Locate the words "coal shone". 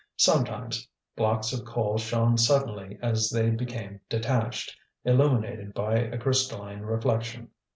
1.63-2.35